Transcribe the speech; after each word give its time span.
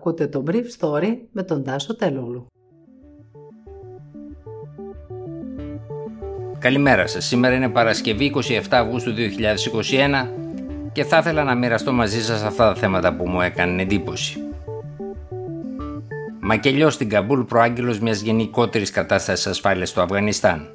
Ακούτε 0.00 0.26
το 0.26 0.44
Brief 0.46 0.64
Story 0.78 1.16
με 1.32 1.42
τον 1.42 1.64
Τάσο 1.64 1.96
Τελούλου. 1.96 2.46
Καλημέρα 6.58 7.06
σας. 7.06 7.24
Σήμερα 7.24 7.54
είναι 7.54 7.68
Παρασκευή 7.68 8.32
27 8.34 8.60
Αυγούστου 8.70 9.12
2021 9.12 10.28
και 10.92 11.04
θα 11.04 11.18
ήθελα 11.18 11.44
να 11.44 11.54
μοιραστώ 11.54 11.92
μαζί 11.92 12.22
σας 12.22 12.42
αυτά 12.42 12.72
τα 12.72 12.74
θέματα 12.74 13.16
που 13.16 13.28
μου 13.28 13.40
έκαναν 13.40 13.78
εντύπωση. 13.78 14.38
Μακελιό 16.40 16.90
στην 16.90 17.08
Καμπούλ 17.08 17.40
προάγγελος 17.40 18.00
μιας 18.00 18.20
γενικότερης 18.20 18.90
κατάστασης 18.90 19.46
ασφάλειας 19.46 19.88
στο 19.88 20.00
Αφγανιστάν. 20.00 20.70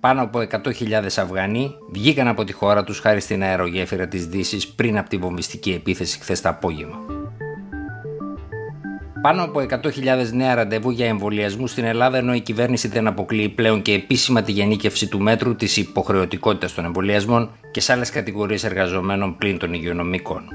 Πάνω 0.00 0.22
από 0.22 0.38
100.000 0.38 1.18
Αφγανοί 1.18 1.74
βγήκαν 1.92 2.28
από 2.28 2.44
τη 2.44 2.52
χώρα 2.52 2.84
τους 2.84 2.98
χάρη 2.98 3.20
στην 3.20 3.42
αερογέφυρα 3.42 4.08
της 4.08 4.26
Δύσης 4.26 4.68
πριν 4.68 4.98
από 4.98 5.08
τη 5.08 5.16
βομβιστική 5.16 5.72
επίθεση 5.72 6.18
χθες 6.18 6.40
το 6.40 6.48
απόγευμα. 6.48 7.11
Πάνω 9.22 9.42
από 9.44 9.60
100.000 9.60 10.32
νέα 10.32 10.54
ραντεβού 10.54 10.90
για 10.90 11.06
εμβολιασμούς 11.06 11.70
στην 11.70 11.84
Ελλάδα, 11.84 12.18
ενώ 12.18 12.34
η 12.34 12.40
κυβέρνηση 12.40 12.88
δεν 12.88 13.06
αποκλείει 13.06 13.48
πλέον 13.48 13.82
και 13.82 13.92
επίσημα 13.92 14.42
τη 14.42 14.52
γενίκευση 14.52 15.08
του 15.08 15.20
μέτρου 15.20 15.56
της 15.56 15.76
υποχρεωτικότητας 15.76 16.74
των 16.74 16.84
εμβολιασμών 16.84 17.50
και 17.70 17.80
σε 17.80 17.92
άλλες 17.92 18.10
κατηγορίες 18.10 18.64
εργαζομένων 18.64 19.36
πλην 19.38 19.58
των 19.58 19.72
υγειονομικών. 19.72 20.48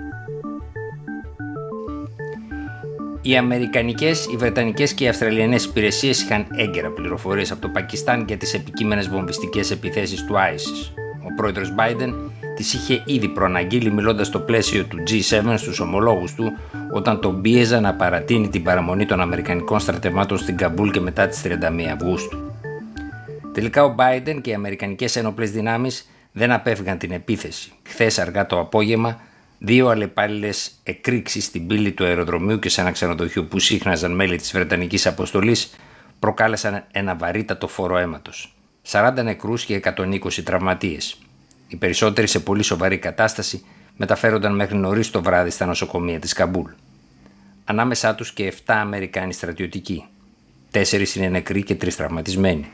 Οι 3.21 3.37
Αμερικανικές, 3.37 4.25
οι 4.25 4.35
Βρετανικές 4.35 4.93
και 4.93 5.03
οι 5.03 5.07
Αυστραλιανές 5.07 5.65
υπηρεσίες 5.65 6.21
είχαν 6.21 6.47
έγκαιρα 6.55 6.89
πληροφορίες 6.89 7.51
από 7.51 7.61
το 7.61 7.69
Πακιστάν 7.69 8.25
για 8.27 8.37
τις 8.37 8.53
επικείμενες 8.53 9.09
βομβιστικές 9.09 9.71
επιθέσεις 9.71 10.25
του 10.25 10.33
ISIS. 10.33 10.91
Ο 11.29 11.33
πρόεδρος 11.35 11.73
Biden 11.77 12.13
τι 12.57 12.63
είχε 12.63 13.03
ήδη 13.05 13.27
προαναγγείλει 13.27 13.91
μιλώντας 13.91 14.27
στο 14.27 14.39
πλαίσιο 14.39 14.85
του 14.85 15.03
G7 15.07 15.53
στους 15.57 15.79
ομολόγους 15.79 16.33
του 16.33 16.51
όταν 16.91 17.19
τον 17.19 17.41
πίεζαν 17.41 17.81
να 17.81 17.93
παρατείνει 17.93 18.49
την 18.49 18.63
παραμονή 18.63 19.05
των 19.05 19.21
Αμερικανικών 19.21 19.79
στρατευμάτων 19.79 20.37
στην 20.37 20.57
Καμπούλ 20.57 20.89
και 20.89 20.99
μετά 20.99 21.27
τις 21.27 21.41
31 21.43 21.49
Αυγούστου. 21.93 22.37
Τελικά 23.53 23.83
ο 23.83 23.95
Biden 23.97 24.39
και 24.41 24.49
οι 24.49 24.53
Αμερικανικές 24.53 25.15
ένοπλες 25.15 25.51
δυνάμεις 25.51 26.09
δεν 26.31 26.51
απέφυγαν 26.51 26.97
την 26.97 27.11
επίθεση. 27.11 27.71
Χθες 27.83 28.19
αργά 28.19 28.45
το 28.45 28.59
απόγευμα 28.59 29.19
Δύο 29.59 29.87
αλλεπάλληλες 29.87 30.71
εκρήξεις 30.83 31.45
στην 31.45 31.67
πύλη 31.67 31.91
του 31.91 32.05
αεροδρομίου 32.05 32.59
και 32.59 32.69
σε 32.69 32.81
ένα 32.81 32.91
ξενοδοχείο 32.91 33.45
που 33.45 33.59
σύχναζαν 33.59 34.11
μέλη 34.11 34.37
της 34.37 34.51
Βρετανικής 34.51 35.05
αποστολής 35.05 35.75
προκάλεσαν 36.19 36.83
ένα 36.91 37.15
βαρύτατο 37.15 37.67
φόρο 37.67 37.97
αίματο. 37.97 38.31
40 38.89 39.13
νεκρούς 39.23 39.65
και 39.65 39.73
120 39.75 40.43
τραυματίες. 40.43 41.17
Οι 41.67 41.75
περισσότεροι 41.75 42.27
σε 42.27 42.39
πολύ 42.39 42.63
σοβαρή 42.63 42.97
κατάσταση 42.97 43.65
μεταφέρονταν 43.97 44.55
μέχρι 44.55 44.75
νωρίς 44.75 45.11
το 45.11 45.21
βράδυ 45.21 45.49
στα 45.49 45.65
νοσοκομεία 45.65 46.19
της 46.19 46.33
Καμπούλ. 46.33 46.71
Ανάμεσά 47.65 48.15
τους 48.15 48.33
και 48.33 48.53
7 48.65 48.73
Αμερικάνοι 48.73 49.33
στρατιωτικοί. 49.33 50.05
Τέσσερις 50.71 51.15
είναι 51.15 51.27
νεκροί 51.27 51.63
και 51.63 51.75
τρεις 51.75 51.95
τραυματισμένοι. 51.95 52.71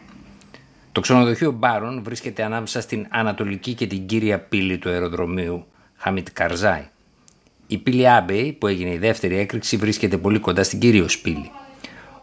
Το 0.92 1.02
ξενοδοχείο 1.02 1.52
Μπάρον 1.52 2.04
βρίσκεται 2.04 2.44
ανάμεσα 2.44 2.82
στην 2.82 3.08
ανατολική 3.10 3.74
και 3.74 3.88
την 3.88 4.06
κύρια 4.06 4.40
πύλη 4.40 4.78
του 4.78 4.90
αεροδρομίου 4.90 5.66
Χαμιτ 5.96 6.28
Καρζάη. 6.34 6.88
Η 7.68 7.78
πύλη 7.78 8.10
Άμπεϊ, 8.10 8.52
που 8.54 8.68
έγινε 8.68 8.94
η 8.94 8.98
δεύτερη 8.98 9.38
έκρηξη, 9.38 9.78
βρίσκεται 9.78 10.18
πολύ 10.18 10.40
κοντά 10.40 10.64
στην 10.64 10.80
κυρίως 10.80 11.20
πύλη. 11.20 11.52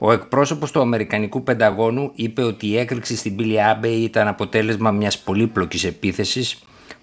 Ο 0.02 0.12
εκπρόσωπος 0.12 0.70
του 0.70 0.80
Αμερικανικού 0.80 1.42
Πενταγώνου 1.42 2.10
είπε 2.14 2.42
ότι 2.42 2.66
η 2.66 2.78
έκρηξη 2.78 3.16
στην 3.16 3.36
πύλη 3.36 3.62
Άμπεϊ 3.62 4.00
ήταν 4.00 4.28
αποτέλεσμα 4.28 4.90
μιας 4.90 5.18
πολύπλοκης 5.18 5.84
επίθεσης 5.84 6.58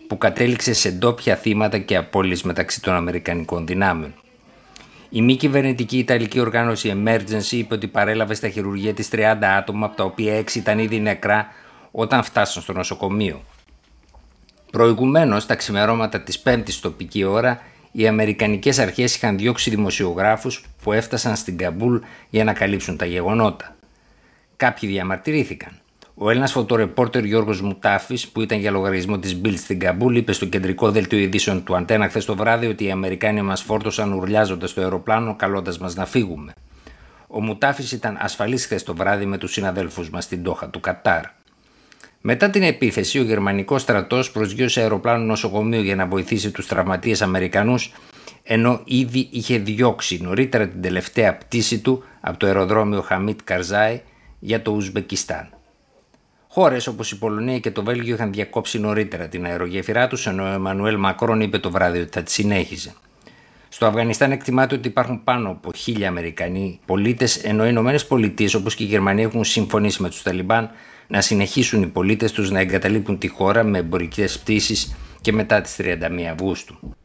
που 0.08 0.18
κατέληξε 0.18 0.74
σε 0.74 0.92
ντόπια 0.92 1.36
θύματα 1.36 1.78
και 1.78 1.96
απώλειες 1.96 2.44
μεταξύ 2.44 2.82
των 2.82 2.94
Αμερικανικών 2.94 3.66
δυνάμεων. 3.66 4.14
Η 5.10 5.22
μη 5.22 5.36
κυβερνητική 5.36 5.98
Ιταλική 5.98 6.40
οργάνωση 6.40 7.04
Emergency 7.04 7.52
είπε 7.52 7.74
ότι 7.74 7.88
παρέλαβε 7.88 8.34
στα 8.34 8.50
χειρουργεία 8.50 8.94
της 8.94 9.10
30 9.12 9.38
άτομα, 9.58 9.86
από 9.86 9.96
τα 9.96 10.04
οποία 10.04 10.38
6 10.40 10.56
ήταν 10.56 10.80
ήδη 10.80 11.00
νεκρά 11.00 11.48
όταν 11.92 12.24
φτάσαν 12.24 12.62
στο 12.62 12.74
νοσοκομείο. 12.74 13.42
Προηγουμένως, 14.72 15.46
τα 15.46 15.56
ξημερώματα 15.56 16.22
της 16.22 16.44
5ης 16.46 16.80
τοπική 16.82 17.24
ώρα, 17.24 17.62
οι 17.92 18.08
Αμερικανικές 18.08 18.80
αρχές 18.80 19.16
είχαν 19.16 19.38
διώξει 19.38 19.70
δημοσιογράφους 19.70 20.66
που 20.84 20.92
έφτασαν 20.92 21.36
στην 21.36 21.58
Καμπούλ 21.58 21.98
για 22.30 22.44
να 22.44 22.54
καλύψουν 22.54 22.98
τα 22.98 23.06
γεγονότα. 23.06 23.76
Κάποιοι 24.58 24.90
διαμαρτυρήθηκαν. 24.90 25.72
Ο 26.16 26.30
Έλληνας 26.30 26.52
φωτορεπόρτερ 26.52 27.24
Γιώργος 27.24 27.62
Μουτάφης, 27.62 28.28
που 28.28 28.42
ήταν 28.42 28.60
για 28.60 28.72
λογαριασμό 28.72 29.20
της 29.20 29.36
Bild 29.36 29.58
στην 29.58 29.80
Καμπούλ, 29.80 30.16
είπε 30.16 30.32
στο 30.32 30.46
κεντρικό 30.46 30.92
δελτίο 30.92 31.20
ειδήσεων 31.20 31.64
του 31.64 31.76
Αντένα 31.76 32.10
χθες 32.10 32.26
το 32.26 32.36
βράδυ 32.36 32.68
ότι 32.68 32.84
οι 32.84 32.92
Αμερικάνοι 32.92 33.42
μας 33.42 33.62
φόρτωσαν 33.62 34.14
ουρλιάζοντας 34.14 34.74
το 34.74 34.82
αεροπλάνο, 34.82 35.36
καλώντας 35.36 35.78
μας 35.78 35.96
να 35.96 36.06
φύγουμε. 36.06 36.54
Ο 37.28 37.42
Μουτάφης 37.42 37.92
ήταν 37.92 38.18
ασφαλής 38.22 38.66
χθες 38.66 38.84
το 38.84 38.96
βράδυ 38.96 39.26
με 39.26 39.38
τους 39.38 39.52
συναδέλφους 39.52 40.10
μας 40.10 40.24
στην 40.24 40.44
Ντόχα 40.44 40.70
του 40.70 40.80
Κατάρ. 40.80 41.24
Μετά 42.22 42.50
την 42.50 42.64
επίθεση, 42.64 43.20
ο 43.20 43.24
γερμανικός 43.24 43.82
στρατός 43.82 44.32
προσγείωσε 44.32 44.82
αεροπλάνο 44.82 45.24
νοσοκομείο 45.24 45.82
για 45.82 45.96
να 45.96 46.06
βοηθήσει 46.06 46.52
τους 46.52 46.68
τραυματίες 46.68 47.22
Αμερικανούς, 47.22 47.94
ενώ 48.44 48.82
ήδη 48.86 49.28
είχε 49.32 49.58
διώξει 49.58 50.20
νωρίτερα 50.22 50.68
την 50.68 50.82
τελευταία 50.82 51.38
πτήση 51.38 51.80
του 51.80 52.04
από 52.22 52.38
το 52.38 52.46
αεροδρόμιο 52.46 53.02
Χαμίτ 53.02 53.40
Καρζάη 53.44 54.02
για 54.40 54.62
το 54.62 54.72
Ουσμπεκιστάν. 54.72 55.50
Χώρες 56.48 56.88
όπως 56.88 57.12
η 57.12 57.18
Πολωνία 57.18 57.60
και 57.60 57.72
το 57.72 57.84
Βέλγιο 57.84 58.14
είχαν 58.14 58.32
διακόψει 58.32 58.80
νωρίτερα 58.80 59.28
την 59.28 59.46
αερογέφυρά 59.46 60.08
τους, 60.08 60.28
ενώ 60.28 60.44
ο 60.44 60.54
Εμμανουέλ 60.54 60.98
Μακρόν 60.98 61.42
είπε 61.42 61.58
το 61.58 61.72
βράδυ 61.72 62.00
ότι 62.00 62.10
θα 62.12 62.24
τη 62.24 62.32
συνέχιζε. 62.32 62.94
Στο 63.70 63.86
Αφγανιστάν 63.86 64.32
εκτιμάται 64.32 64.76
ότι 64.76 64.88
υπάρχουν 64.88 65.24
πάνω 65.24 65.50
από 65.50 65.74
χίλια 65.74 66.08
Αμερικανοί 66.08 66.80
πολίτες, 66.86 67.38
ενώ 67.38 67.66
οι 67.66 67.68
Ηνωμένες 67.72 68.06
Πολιτείες 68.06 68.54
όπως 68.54 68.76
και 68.76 68.84
η 68.84 68.88
Γερμανία 68.88 69.24
έχουν 69.24 69.44
συμφωνήσει 69.44 70.02
με 70.02 70.10
τους 70.10 70.24
Ταλιμπάν 70.24 70.70
να 71.08 71.22
συνεχίσουν 71.22 71.82
οι 71.82 71.88
πολίτες 71.88 72.32
τους 72.32 72.52
να 72.52 72.60
εγκαταλείπουν 72.60 73.18
τη 73.18 73.28
χώρα 73.28 73.64
με 73.64 73.78
εμπορικές 73.78 74.40
πτήσεις 74.40 74.96
και 75.22 75.34
μετά 75.34 75.62
τις 75.62 75.76
31 75.80 75.94
Αυγούστου. 76.32 76.96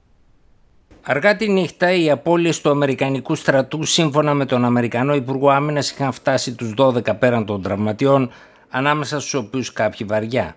Αργά 1.05 1.37
τη 1.37 1.49
νύχτα 1.49 1.93
οι 1.93 2.11
απώλειες 2.11 2.61
του 2.61 2.71
Αμερικανικού 2.71 3.35
στρατού 3.35 3.85
σύμφωνα 3.85 4.35
με 4.35 4.45
τον 4.45 4.65
Αμερικανό 4.65 5.15
Υπουργό 5.15 5.51
Άμυνας 5.51 5.91
είχαν 5.91 6.13
φτάσει 6.13 6.55
τους 6.55 6.75
12 6.77 7.19
πέραν 7.19 7.47
των 7.47 7.63
τραυματιών 7.63 8.31
ανάμεσα 8.69 9.21
στους 9.21 9.35
οποίους 9.35 9.73
κάποιοι 9.73 10.07
βαριά. 10.07 10.57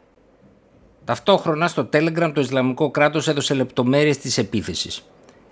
Ταυτόχρονα 1.05 1.67
στο 1.67 1.89
Telegram 1.93 2.31
το 2.33 2.41
Ισλαμικό 2.41 2.91
κράτος 2.91 3.27
έδωσε 3.27 3.53
λεπτομέρειες 3.53 4.17
της 4.17 4.37
επίθεσης. 4.37 5.03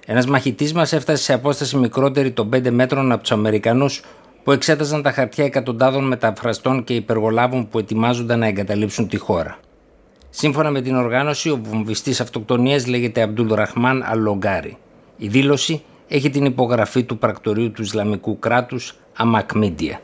Ένας 0.06 0.26
μαχητής 0.26 0.74
μας 0.74 0.94
έφτασε 0.94 1.24
σε 1.24 1.34
απόσταση 1.34 1.78
μικρότερη 1.78 2.32
των 2.32 2.50
5 2.54 2.70
μέτρων 2.70 3.12
από 3.12 3.22
τους 3.22 3.32
Αμερικανούς 3.32 4.04
που 4.44 4.52
εξέταζαν 4.52 5.02
τα 5.02 5.12
χαρτιά 5.12 5.46
εκατοντάδων 5.46 6.08
μεταφραστών 6.08 6.84
και 6.84 6.94
υπεργολάβων 6.96 7.68
που 7.68 7.80
ετοιμάζονταν 7.80 8.40
να 8.40 8.48
εγκαταλείψουν 8.48 9.08
τη 9.08 9.18
χώρα. 9.18 9.60
Σύμφωνα 10.30 10.72
με 10.72 10.82
την 10.82 10.96
οργάνωση, 10.96 11.50
ο 11.50 11.60
βομβιστής 11.64 12.22
αυτοκτονίας 12.22 12.88
λέγεται 12.88 13.22
Αμπτούλ 13.22 13.54
Ραχμάν 13.54 14.04
Αλογκάρη. 14.06 14.78
Η 15.18 15.28
δήλωση 15.28 15.84
έχει 16.08 16.30
την 16.30 16.46
υπογραφή 16.46 17.04
του 17.04 17.18
πρακτορείου 17.18 17.72
του 17.72 17.82
Ισλαμικού 17.82 18.40
κράτους 18.40 18.96
Αμακμίντια. 19.18 20.02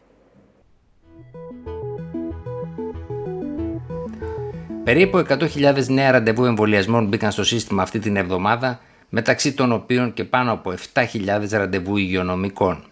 Περίπου 4.84 5.18
100.000 5.18 5.86
νέα 5.88 6.12
ραντεβού 6.12 6.46
εμβολιασμών 6.46 7.06
μπήκαν 7.06 7.32
στο 7.32 7.44
σύστημα 7.44 7.82
αυτή 7.82 8.00
την 8.00 8.16
εβδομάδα, 8.16 8.80
μεταξύ 9.10 9.54
των 9.54 9.72
οποίων 9.72 10.14
και 10.14 10.24
πάνω 10.24 10.52
από 10.52 10.74
7.000 10.94 11.04
ραντεβού 11.50 11.98
υγειονομικών. 11.98 12.84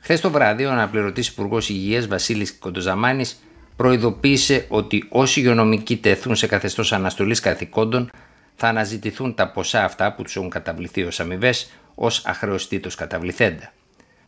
Χθες 0.00 0.20
το 0.20 0.30
βράδυ, 0.30 0.64
ο 0.64 0.70
αναπληρωτής 0.70 1.28
Υπουργός 1.28 1.68
Υγείας 1.68 2.06
Βασίλης 2.06 2.58
Κοντοζαμάνης 2.58 3.42
προειδοποίησε 3.76 4.64
ότι 4.68 5.04
όσοι 5.08 5.40
υγειονομικοί 5.40 5.96
τεθούν 5.96 6.34
σε 6.34 6.46
καθεστώς 6.46 6.92
αναστολής 6.92 7.40
καθηκόντων 7.40 8.10
θα 8.54 8.68
αναζητηθούν 8.68 9.34
τα 9.34 9.50
ποσά 9.50 9.84
αυτά 9.84 10.14
που 10.14 10.22
τους 10.22 10.36
έχουν 10.36 10.50
καταβληθεί 10.50 11.02
ως 11.02 11.20
αμοιβές 11.20 11.70
ως 11.94 12.24
αχρεωστήτως 12.26 12.94
καταβληθέντα. 12.94 13.72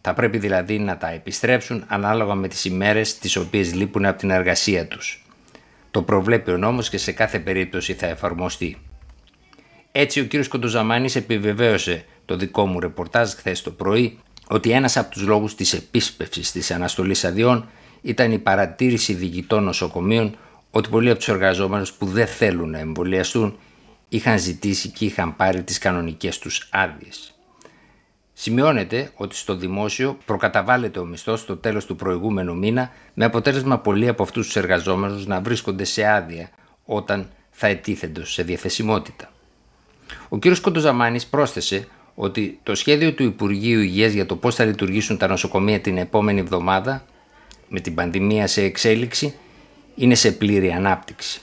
Θα 0.00 0.14
πρέπει 0.14 0.38
δηλαδή 0.38 0.78
να 0.78 0.96
τα 0.96 1.08
επιστρέψουν 1.08 1.84
ανάλογα 1.86 2.34
με 2.34 2.48
τις 2.48 2.64
ημέρες 2.64 3.18
τις 3.18 3.36
οποίες 3.36 3.74
λείπουν 3.74 4.04
από 4.04 4.18
την 4.18 4.30
εργασία 4.30 4.86
τους. 4.86 5.26
Το 5.90 6.02
προβλέπει 6.02 6.50
ο 6.50 6.56
νόμος 6.56 6.88
και 6.88 6.98
σε 6.98 7.12
κάθε 7.12 7.38
περίπτωση 7.38 7.94
θα 7.94 8.06
εφαρμοστεί. 8.06 8.78
Έτσι 9.92 10.20
ο 10.20 10.24
κύριος 10.24 10.48
Κοντοζαμάνης 10.48 11.16
επιβεβαίωσε 11.16 12.04
το 12.24 12.36
δικό 12.36 12.66
μου 12.66 12.80
ρεπορτάζ 12.80 13.30
χθες 13.32 13.62
το 13.62 13.70
πρωί 13.70 14.18
ότι 14.48 14.70
ένας 14.70 14.96
από 14.96 15.10
τους 15.10 15.22
λόγους 15.22 15.54
της 15.54 15.72
επίσπευσης 15.72 16.52
της 16.52 16.70
αναστολής 16.70 17.24
αδειών 17.24 17.68
ήταν 18.02 18.32
η 18.32 18.38
παρατήρηση 18.38 19.14
διοικητών 19.14 19.64
νοσοκομείων 19.64 20.36
ότι 20.70 20.88
πολλοί 20.88 21.08
από 21.08 21.18
τους 21.18 21.28
εργαζόμενους 21.28 21.92
που 21.92 22.06
δεν 22.06 22.26
θέλουν 22.26 22.70
να 22.70 22.78
εμβολιαστούν 22.78 23.58
είχαν 24.08 24.38
ζητήσει 24.38 24.88
και 24.88 25.04
είχαν 25.04 25.36
πάρει 25.36 25.62
τις 25.62 25.78
κανονικές 25.78 26.38
τους 26.38 26.68
άδειες. 26.70 27.34
Σημειώνεται 28.32 29.10
ότι 29.16 29.36
στο 29.36 29.54
δημόσιο 29.54 30.18
προκαταβάλλεται 30.24 30.98
ο 30.98 31.04
μισθός 31.04 31.40
στο 31.40 31.56
τέλος 31.56 31.86
του 31.86 31.96
προηγούμενου 31.96 32.56
μήνα 32.56 32.90
με 33.14 33.24
αποτέλεσμα 33.24 33.78
πολλοί 33.78 34.08
από 34.08 34.22
αυτούς 34.22 34.46
τους 34.46 34.56
εργαζόμενους 34.56 35.26
να 35.26 35.40
βρίσκονται 35.40 35.84
σε 35.84 36.06
άδεια 36.06 36.50
όταν 36.84 37.30
θα 37.50 37.66
ετίθεντο 37.66 38.24
σε 38.24 38.42
διαθεσιμότητα. 38.42 39.30
Ο 40.28 40.38
κ. 40.38 40.42
Κοντοζαμάνης 40.60 41.26
πρόσθεσε 41.26 41.88
ότι 42.14 42.58
το 42.62 42.74
σχέδιο 42.74 43.12
του 43.12 43.22
Υπουργείου 43.22 43.80
Υγείας 43.80 44.12
για 44.12 44.26
το 44.26 44.36
πώς 44.36 44.54
θα 44.54 44.64
λειτουργήσουν 44.64 45.16
τα 45.16 45.26
νοσοκομεία 45.26 45.80
την 45.80 45.96
επόμενη 45.96 46.40
εβδομάδα 46.40 47.04
με 47.68 47.80
την 47.80 47.94
πανδημία 47.94 48.46
σε 48.46 48.62
εξέλιξη 48.62 49.34
είναι 49.94 50.14
σε 50.14 50.32
πλήρη 50.32 50.70
ανάπτυξη. 50.70 51.40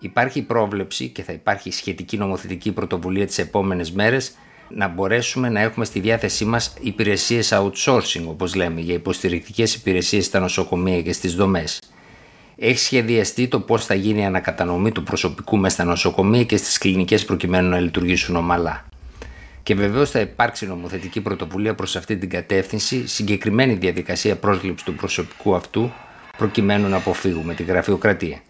Υπάρχει 0.00 0.42
πρόβλεψη 0.42 1.08
και 1.08 1.22
θα 1.22 1.32
υπάρχει 1.32 1.70
σχετική 1.70 2.16
νομοθετική 2.16 2.72
πρωτοβουλία 2.72 3.26
τις 3.26 3.38
επόμενες 3.38 3.92
μέρες 3.92 4.34
να 4.68 4.88
μπορέσουμε 4.88 5.48
να 5.48 5.60
έχουμε 5.60 5.84
στη 5.84 6.00
διάθεσή 6.00 6.44
μας 6.44 6.74
υπηρεσίες 6.80 7.52
outsourcing 7.52 8.24
όπως 8.26 8.54
λέμε 8.54 8.80
για 8.80 8.94
υποστηρικτικές 8.94 9.74
υπηρεσίες 9.74 10.24
στα 10.26 10.40
νοσοκομεία 10.40 11.02
και 11.02 11.12
στις 11.12 11.34
δομές. 11.34 11.80
Έχει 12.64 12.78
σχεδιαστεί 12.78 13.48
το 13.48 13.60
πώς 13.60 13.86
θα 13.86 13.94
γίνει 13.94 14.20
η 14.20 14.24
ανακατανομή 14.24 14.92
του 14.92 15.02
προσωπικού 15.02 15.56
μέσα 15.56 15.74
στα 15.74 15.84
νοσοκομεία 15.84 16.44
και 16.44 16.56
στις 16.56 16.78
κλινικές 16.78 17.24
προκειμένου 17.24 17.68
να 17.68 17.80
λειτουργήσουν 17.80 18.36
ομαλά. 18.36 18.84
Και 19.62 19.74
βεβαίως 19.74 20.10
θα 20.10 20.20
υπάρξει 20.20 20.66
νομοθετική 20.66 21.20
πρωτοβουλία 21.20 21.74
προς 21.74 21.96
αυτή 21.96 22.16
την 22.16 22.30
κατεύθυνση, 22.30 23.06
συγκεκριμένη 23.06 23.74
διαδικασία 23.74 24.36
πρόσληψης 24.36 24.86
του 24.86 24.94
προσωπικού 24.94 25.54
αυτού, 25.54 25.92
προκειμένου 26.36 26.88
να 26.88 26.96
αποφύγουμε 26.96 27.54
τη 27.54 27.62
γραφειοκρατία. 27.62 28.40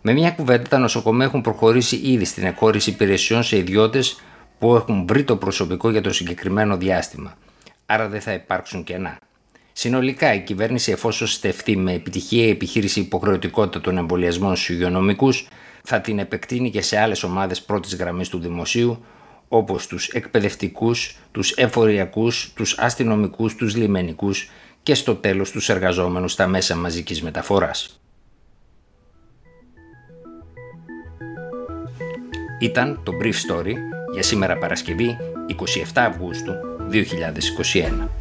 Με 0.00 0.12
μια 0.12 0.30
κουβέντα, 0.30 0.68
τα 0.68 0.78
νοσοκομεία 0.78 1.26
έχουν 1.26 1.40
προχωρήσει 1.40 1.96
ήδη 1.96 2.24
στην 2.24 2.44
εκχώρηση 2.44 2.90
υπηρεσιών 2.90 3.42
σε 3.42 3.56
ιδιώτες 3.56 4.20
που 4.58 4.74
έχουν 4.74 5.06
βρει 5.06 5.24
το 5.24 5.36
προσωπικό 5.36 5.90
για 5.90 6.00
το 6.00 6.12
συγκεκριμένο 6.12 6.76
διάστημα. 6.76 7.36
Άρα 7.86 8.08
δεν 8.08 8.20
θα 8.20 8.32
υπάρξουν 8.32 8.84
κενά. 8.84 9.18
Συνολικά, 9.82 10.34
η 10.34 10.40
κυβέρνηση, 10.40 10.92
εφόσον 10.92 11.26
στεφθεί 11.26 11.76
με 11.76 11.92
επιτυχία 11.92 12.44
η 12.44 12.48
επιχείρηση 12.48 13.00
υποχρεωτικότητα 13.00 13.80
των 13.80 13.96
εμβολιασμών 13.96 14.56
στους 14.56 14.68
υγειονομικούς, 14.68 15.48
θα 15.82 16.00
την 16.00 16.18
επεκτείνει 16.18 16.70
και 16.70 16.82
σε 16.82 16.98
άλλες 16.98 17.22
ομάδες 17.22 17.62
πρώτης 17.62 17.96
γραμμής 17.96 18.28
του 18.28 18.38
δημοσίου, 18.38 19.04
όπως 19.48 19.86
τους 19.86 20.08
εκπαιδευτικούς, 20.08 21.16
τους 21.32 21.52
εφοριακούς, 21.52 22.52
τους 22.54 22.78
αστυνομικούς, 22.78 23.54
τους 23.54 23.76
λιμενικούς 23.76 24.50
και 24.82 24.94
στο 24.94 25.14
τέλος 25.14 25.50
τους 25.50 25.68
εργαζόμενους 25.68 26.32
στα 26.32 26.46
μέσα 26.46 26.76
μαζικής 26.76 27.22
μεταφοράς. 27.22 28.00
Ήταν 32.60 33.00
το 33.04 33.12
Brief 33.22 33.26
Story 33.34 33.72
για 34.12 34.22
σήμερα 34.22 34.58
Παρασκευή 34.58 35.16
27 35.46 35.92
Αυγούστου 35.94 36.52
2021. 36.90 38.19